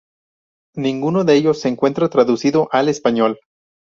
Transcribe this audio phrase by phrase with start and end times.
[0.77, 3.37] Ninguno de ellos se encuentra traducido al español.